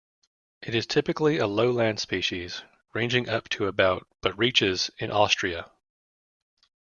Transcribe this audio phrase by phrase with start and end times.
[0.63, 5.69] It is typically a lowland species, ranging up to about but reaches in Austria.